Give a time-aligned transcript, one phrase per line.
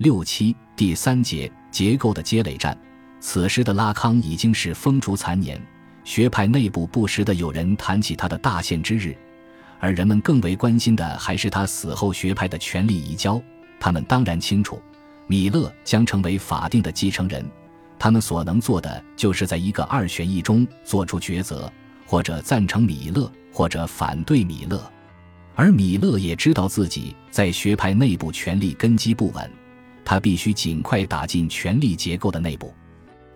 [0.00, 2.74] 六七第三节结构的积累战。
[3.20, 5.60] 此时的拉康已经是风烛残年，
[6.04, 9.14] 学派内部不时的有人谈起他的大限之日，
[9.78, 13.38] 而人们更为关心的还是他死后学派的权力移交。
[13.78, 14.80] 他们当然清楚，
[15.26, 17.44] 米勒将成为法定的继承人，
[17.98, 21.70] 他们所能做的就是在一个二选一中做出抉择，
[22.06, 24.82] 或者赞成米勒，或者反对米勒。
[25.54, 29.50] 而米勒也知道自己在学派内部权力根基不稳，
[30.10, 32.74] 他必须尽快打进权力结构的内部。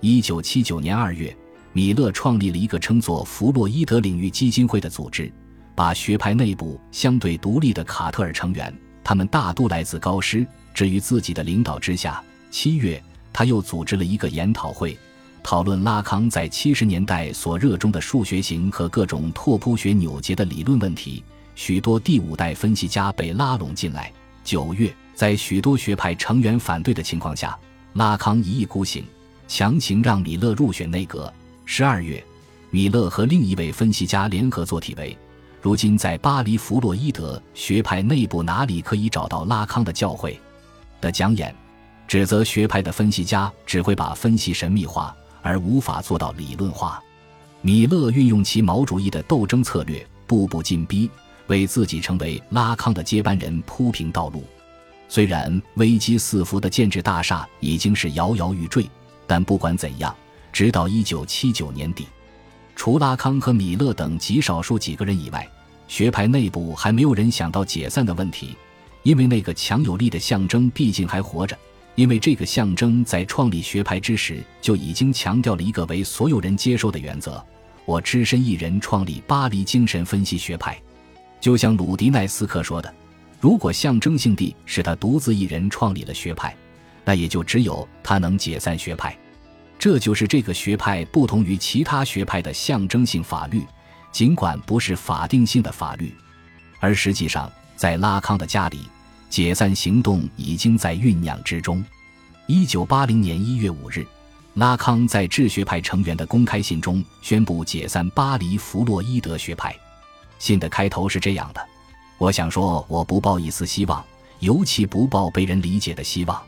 [0.00, 1.32] 一九七九年二月，
[1.72, 5.32] 米勒创立了一个称作弗洛伊德领域基金会的组织，
[5.76, 12.20] 把学派内部相对独立的卡特尔成员，他们大都来自高师，置于自己的领导之下。
[12.50, 13.00] 七月，
[13.32, 14.98] 他又组织了一个研讨会，
[15.44, 21.22] 讨论拉康在七十年代所热衷的数学型和各种拓扑学扭结的理论问题。
[21.54, 24.12] 许多第五代分析家被拉拢进来。
[24.42, 27.56] 九月，在许多学派成员反对的情况下，
[27.92, 29.04] 拉康一意孤行，
[29.46, 31.32] 强行让米勒入选内阁。
[31.64, 32.22] 十二月，
[32.70, 35.16] 米勒和另一位分析家联合做题为
[35.62, 40.36] ：“如今在巴黎弗洛伊德学派内部哪里可以找到拉康的教诲？”
[41.00, 41.54] 的讲演，
[42.08, 47.00] 指责学派的分析家只会把分析神秘化，而无法做到理论化。
[47.60, 51.08] 米勒运用其毛主义的斗争策略，步步进逼。
[51.46, 54.42] 为自己成为拉康的接班人铺平道路。
[55.14, 58.84] 虽然危机四伏的建制大厦已经是摇摇欲坠，
[59.28, 60.12] 但不管怎样，
[60.52, 62.08] 直到一九七九年底，
[62.74, 65.48] 除拉康和米勒等极少数几个人以外，
[65.86, 68.56] 学派内部还没有人想到解散的问题，
[69.04, 71.56] 因为那个强有力的象征毕竟还活着。
[71.94, 77.40] 因为这个象征在创立学派之时就已经强调了一个为所有人接受的原则：
[77.84, 80.76] 我只身一人创立巴黎精神分析学派。
[81.40, 82.92] 就像鲁迪奈斯克说的，
[83.44, 86.56] 如果象征性地是他独自一人创立了学派，
[87.04, 89.14] 那也就只有他能解散学派。
[89.78, 93.62] 这就是这个学派不同于其他学派的象征性法律，
[94.10, 96.10] 尽管不是法定性的法律。
[96.80, 98.88] 而实际上，在拉康的家里，
[99.28, 101.84] 解散行动已经在酝酿之中。
[102.46, 104.06] 一九八零年一月五日，
[104.54, 109.76] 拉康在智学派成员的公开信中宣布解散巴黎弗洛伊德学派。
[110.38, 111.60] 信的开头是这样的
[112.18, 114.02] ：“我想说，我不抱一丝希望，
[114.38, 116.40] 尤其不抱被人理解的希望。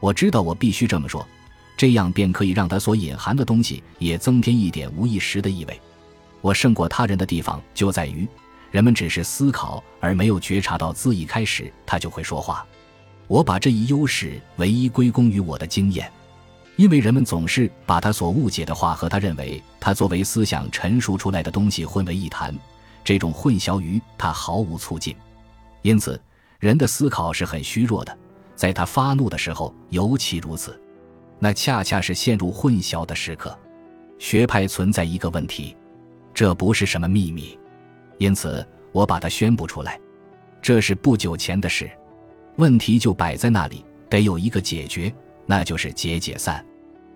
[0.00, 1.26] 我知道我必须这么说，
[1.76, 5.80] 这样便可以让他所隐含的东西也增添一点无意识的意味。
[6.40, 8.28] 我胜过他人的地方就在于，
[8.70, 12.66] 人们只是思考而没有觉察到，自一开始他就会说话。
[13.26, 16.10] 我把这一优势唯一归功于我的经验，
[16.76, 22.54] 因为人们总是把他所误解的话和他认为他作为思想陈述出来的东西混为一谈。”
[23.06, 25.14] 这种混淆于他毫无促进，
[25.82, 26.20] 因此
[26.58, 28.18] 人的思考是很虚弱的，
[28.56, 30.76] 在他发怒的时候尤其如此。
[31.38, 33.56] 那恰恰是陷入混淆的时刻。
[34.18, 35.76] 学派存在一个问题，
[36.34, 37.56] 这不是什么秘密，
[38.18, 40.00] 因此我把它宣布出来。
[40.60, 41.88] 这是不久前的事，
[42.56, 45.14] 问题就摆在那里，得有一个解决，
[45.46, 46.66] 那就是解解散。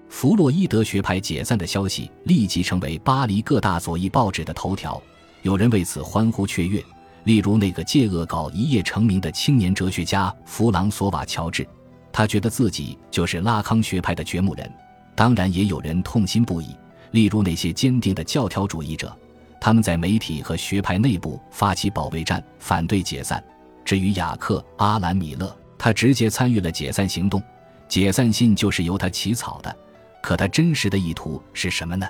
[0.09, 5.03] 弗洛伊德学派解散的消息立即成为巴黎各大左翼报纸的头条。
[5.43, 6.85] 有人为此欢呼雀跃，
[7.25, 11.67] 例如那个借恶搞一夜成名的青年哲学家弗朗索瓦·乔治，
[12.13, 14.71] 他觉得自己就是拉康学派的掘墓人。
[15.15, 16.77] 当然，也有人痛心不已，
[17.13, 19.15] 例如那些坚定的教条主义者，
[19.61, 23.43] 他们在媒体和学派内部发起保卫战，反对解散。
[23.85, 27.43] 至于雅克·阿兰·米勒，他直接参与了解散行动，
[27.89, 29.75] 解散信就是由他起草的。
[30.23, 32.07] 可他真实的意图是什么呢？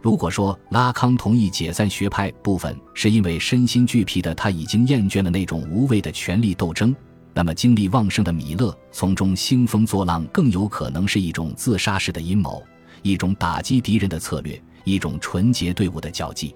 [0.00, 6.94] 如果说拉康同意解散学派部分是因为身心俱疲的他已经厌倦了那种无谓的权力斗争，
[7.34, 12.62] 那么精力旺盛的米勒从中兴风作浪更有可能是一种自杀式的阴谋，
[13.02, 16.54] 一种打击敌人的策略，一种纯洁队伍的交际。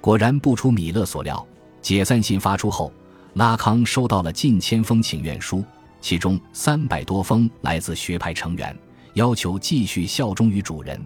[0.00, 1.44] 果然不出米勒所料，
[1.80, 2.92] 解散信发出后，
[3.32, 5.64] 拉康收到了近千封请愿书，
[6.02, 8.76] 其中三百多封来自学派成员，
[9.14, 11.00] 要求继续效忠于主人。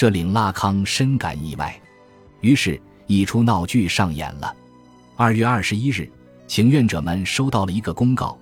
[0.00, 1.78] 这令拉康深感意外，
[2.40, 4.56] 于是，一出闹剧上演了。
[5.14, 6.10] 二月二十一日，
[6.46, 8.34] 请愿者们收到了一个公告，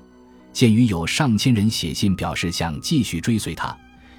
[0.52, 3.76] 鉴于有上千人写信表示想继续追随他，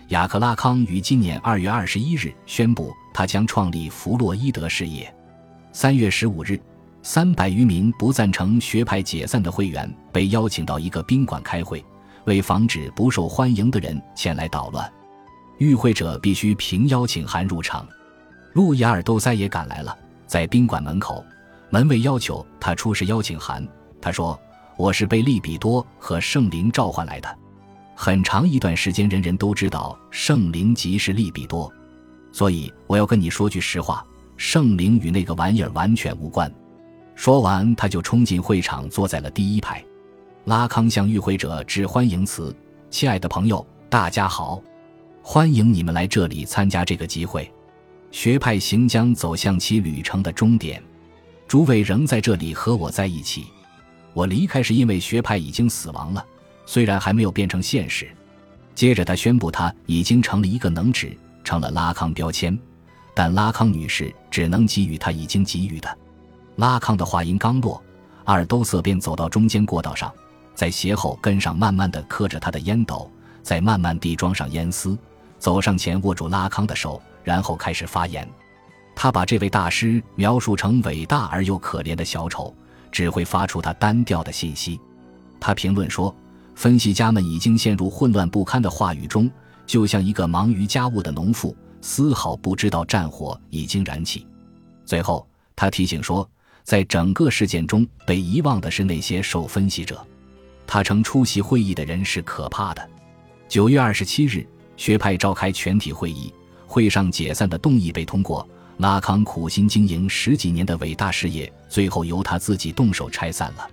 [0.09, 5.09] 雅克拉康于今年二月二十一日宣布，他将创立弗洛伊德事业。
[5.71, 6.59] 三月十五日，
[7.03, 11.81] 三百余名不赞成学派解散的会员被邀请到一个宾馆开会，
[12.25, 14.91] 为防止不受欢迎的人前来捣乱。
[15.59, 17.87] 与会者必须凭邀请函入场。
[18.53, 19.95] 路易·尔都塞也赶来了，
[20.25, 21.23] 在宾馆门口，
[21.69, 23.65] 门卫要求他出示邀请函。
[24.01, 24.39] 他说
[24.75, 27.37] ：“我是被利比多和圣灵召唤来的。”
[27.93, 31.71] 很长一段时间，人人都知道圣灵即是利比多，
[32.31, 34.05] 所以我要跟你说句实话，
[34.37, 36.49] 圣灵与那个玩意儿完全无关。
[37.13, 39.83] 说完，他就冲进会场，坐在了第一排。
[40.45, 42.55] 拉康向与会者致欢迎词
[42.89, 44.63] ：“亲爱的朋友，大家好，
[45.31, 47.47] 欢迎你们来这里参加这个集会。
[48.09, 50.81] 学派行将走向其旅程的终点，
[51.47, 53.45] 诸位仍在这里和我在一起。
[54.15, 56.25] 我离开是因为学派已经死亡了。”
[56.65, 58.09] 虽然还没有变成现实，
[58.73, 62.57] 接着他宣布他已经成了一个能指，成了拉康标签，
[63.13, 65.95] 但拉康女士只能给予他已经给予的。
[66.55, 67.79] 拉康的话音刚落，
[68.23, 70.11] 阿尔都瑟便走到中间过道上，
[70.55, 73.07] 在鞋后跟上，慢慢地磕着他的烟斗，
[73.43, 74.97] 再慢慢地装上烟丝，
[75.39, 78.27] 走上前握住拉康的手，然后开始发言。
[78.95, 82.53] 他把这位大师描述成伟大而又可怜的小丑，
[82.91, 84.79] 只会发出他单调的信息。
[85.39, 86.13] 他评论说。
[86.55, 89.31] 分析家们已经陷入混乱不堪的话语中，
[89.65, 94.27] 就像一个忙于家务的农妇，丝毫不知道战火已经燃起。
[94.83, 95.25] 最后，
[95.55, 96.29] 他提醒说，
[96.65, 100.05] 在整个事件中被遗忘的是那些受分析者。
[100.67, 102.89] 他称出席会议的人是可怕的。
[103.47, 104.45] 九月二十七日，
[104.79, 106.33] 学派召开全体会议，
[106.65, 108.47] 会上解散的动议被通过。
[108.77, 113.69] 拉康苦心经营十几年的伟大事业，最后由他自己动手拆散了。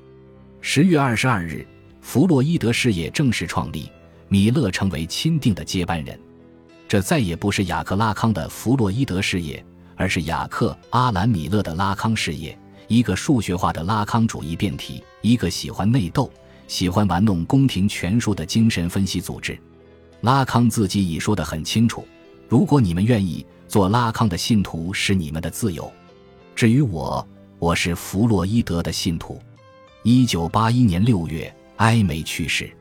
[0.60, 1.64] 十月二十二日。
[2.00, 3.90] 弗洛伊德事业正式创立，
[4.28, 6.18] 米勒成为钦定的接班人。
[6.86, 9.64] 这再也不是雅克拉康的弗洛伊德事业，
[9.96, 12.56] 而是雅克阿兰米勒的拉康事业。
[12.86, 16.30] 一个数学化的拉康主义变体，一个喜欢内斗、
[16.68, 19.56] 喜欢玩弄宫廷权术的精神分析组织。
[20.20, 22.06] 拉康自己已说得很清楚：
[22.48, 25.92] 如果你们愿意做拉康的信徒，是你们的自由。
[26.54, 27.26] 至于我，
[27.58, 29.40] 我是弗洛伊德的信徒。
[30.02, 31.52] 一九八一年六月。
[31.76, 32.74] 埃梅去世，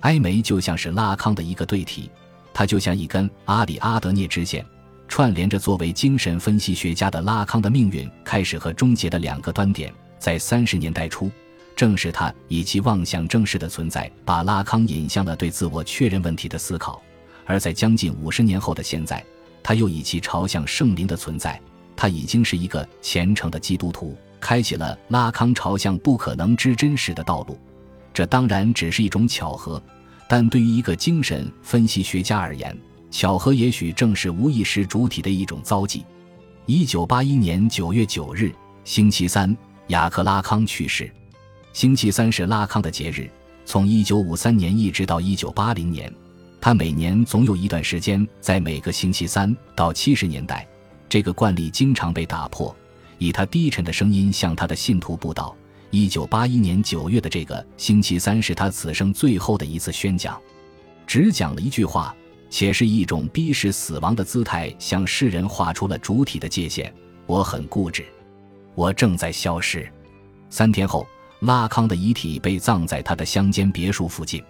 [0.00, 2.10] 埃梅就像是拉康的一个对体，
[2.52, 4.66] 他就像一根阿里阿德涅支线，
[5.06, 9.94] 串联着作为精神分析学家的拉康的命运开始和终结的两个端点。
[10.18, 11.30] 在三十年代初，
[11.82, 17.02] 正是他以其妄想正式的存在，把拉康引向了对自我确认问题的思考；
[17.44, 19.20] 而在将近五十年后的现在，
[19.64, 21.60] 他又以其朝向圣灵的存在，
[21.96, 27.58] 他已经是一个虔诚的基督徒，开启了拉康朝向不可能之真实的道路。
[28.14, 29.82] 这当然只是一种巧合，
[30.28, 32.78] 但对于一个精神分析学家而言，
[33.10, 36.06] 巧合也许正是无意识主体的一种遭际。
[36.66, 38.52] 一九八一年九月九日，
[38.84, 39.56] 星期三，
[39.88, 41.12] 雅克拉康去世。
[41.72, 43.30] 星期三是拉康的节日，
[43.64, 46.12] 从一九五三年一直到一九八零年，
[46.60, 49.56] 他每年总有一段时间在每个星期三。
[49.74, 50.68] 到七十年代，
[51.08, 52.74] 这个惯例经常被打破，
[53.16, 55.56] 以他低沉的声音向他的信徒布道。
[55.90, 60.38] 一九八一年九月的这个星期三是他此生最后的一次宣讲，
[61.06, 62.14] 只讲了一句话，
[62.50, 66.92] 且是一种逼使死亡的姿态向世人画出了主体的界限。
[67.24, 68.04] 我很固执，
[68.74, 69.90] 我正在消失。
[70.50, 71.06] 三天后，
[71.42, 74.40] 拉康的遗体被葬在他的乡间别墅附近，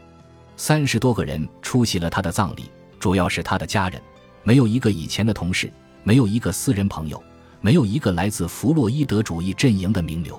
[0.59, 3.99] 三十多个人出席了他的葬礼，主要是他的家人，
[4.43, 5.73] 没有一个以前的同事，
[6.05, 7.23] 没有一个私人朋友，
[7.62, 10.39] 没有一个来自弗洛伊德主义阵营的名流。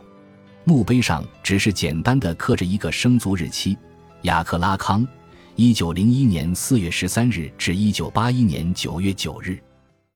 [0.64, 3.76] 墓碑上只是简单的刻着一个生卒日期：
[4.22, 5.08] 雅克拉康，
[5.56, 9.58] 一九零一年四月十三日至一九八一年九月九日。